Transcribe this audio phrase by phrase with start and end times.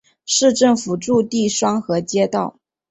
[0.25, 2.57] 市政府驻地双河街道。